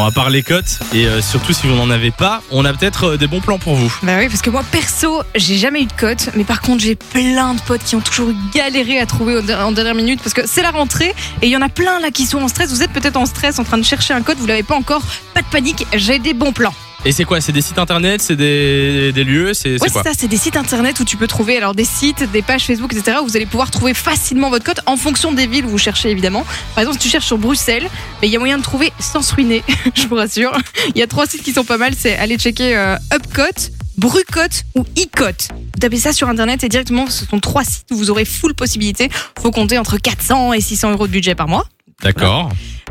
[0.00, 3.04] On va parler cotes et euh, surtout si vous n'en avez pas, on a peut-être
[3.04, 3.94] euh, des bons plans pour vous.
[4.02, 6.94] Bah oui, parce que moi, perso, j'ai jamais eu de cote, mais par contre, j'ai
[6.94, 10.62] plein de potes qui ont toujours galéré à trouver en dernière minute parce que c'est
[10.62, 12.70] la rentrée et il y en a plein là qui sont en stress.
[12.70, 15.02] Vous êtes peut-être en stress en train de chercher un code, vous l'avez pas encore.
[15.34, 16.72] Pas de panique, j'ai des bons plans.
[17.06, 20.02] Et c'est quoi C'est des sites internet C'est des, des lieux C'est c'est Ouais, quoi
[20.02, 22.64] c'est ça, c'est des sites internet où tu peux trouver alors des sites, des pages
[22.66, 23.18] Facebook, etc.
[23.22, 26.10] où vous allez pouvoir trouver facilement votre code en fonction des villes où vous cherchez
[26.10, 26.44] évidemment.
[26.74, 27.88] Par exemple, si tu cherches sur Bruxelles,
[28.20, 29.64] mais il y a moyen de trouver sans se ruiner,
[29.94, 30.52] je vous rassure.
[30.94, 34.64] Il y a trois sites qui sont pas mal, c'est aller checker euh, Upcote, Brucote
[34.74, 35.48] ou Ecote.
[35.54, 38.54] Vous tapez ça sur internet et directement, ce sont trois sites où vous aurez full
[38.54, 39.08] possibilité.
[39.40, 41.64] Faut compter entre 400 et 600 euros de budget par mois.
[42.02, 42.50] D'accord.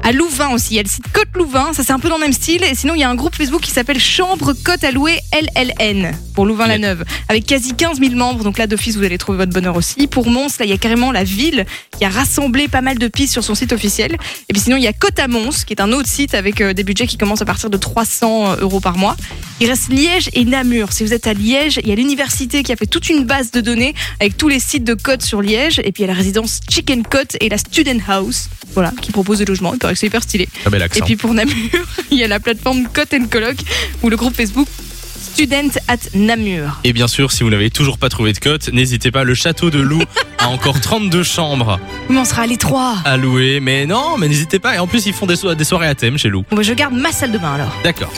[0.09, 2.15] À Louvain aussi, il y a le site Côte Louvain, ça c'est un peu dans
[2.15, 2.63] le même style.
[2.63, 6.17] Et sinon, il y a un groupe Facebook qui s'appelle Chambre Côte à louer LLN
[6.33, 8.43] pour Louvain-la-Neuve, avec quasi 15 000 membres.
[8.43, 10.07] Donc là, d'office, vous allez trouver votre bonheur aussi.
[10.07, 11.63] Pour Mons, là, il y a carrément la ville
[11.95, 14.13] qui a rassemblé pas mal de pistes sur son site officiel.
[14.49, 16.59] Et puis sinon, il y a Côte à Mons, qui est un autre site avec
[16.59, 19.15] euh, des budgets qui commencent à partir de 300 euros par mois.
[19.61, 20.91] Il reste Liège et Namur.
[20.91, 23.51] Si vous êtes à Liège, il y a l'université qui a fait toute une base
[23.51, 25.79] de données avec tous les sites de codes sur Liège.
[25.83, 29.11] Et puis il y a la résidence Chicken Cote et la Student House, voilà, qui
[29.11, 29.73] propose des logements.
[29.73, 30.47] Il paraît que c'est hyper stylé.
[30.69, 31.53] Bel Et puis pour Namur,
[32.11, 33.57] il y a la plateforme Cote Coloc
[34.03, 34.67] ou le groupe Facebook
[35.33, 36.79] Student at Namur.
[36.83, 39.69] Et bien sûr, si vous n'avez toujours pas trouvé de cote, n'hésitez pas, le château
[39.69, 40.03] de Loup
[40.37, 43.59] a encore 32 chambres Comment on sera à l'étroit à louer.
[43.61, 44.75] Mais non, mais n'hésitez pas.
[44.75, 46.43] Et en plus, ils font des, so- des soirées à thème chez Loup.
[46.49, 47.73] Bon, bah, Je garde ma salle de bain alors.
[47.83, 48.11] D'accord.